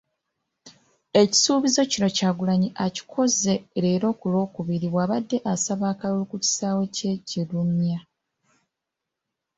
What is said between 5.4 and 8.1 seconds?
asaba akalulu ku kisaawe ky'e Kirumya.